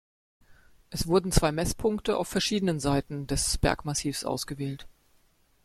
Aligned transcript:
Es 0.89 1.05
wurden 1.05 1.31
zwei 1.31 1.51
Messpunkte 1.51 2.17
auf 2.17 2.27
verschiedenen 2.27 2.79
Seiten 2.79 3.27
des 3.27 3.59
Bergmassivs 3.59 4.25
ausgewählt. 4.25 4.87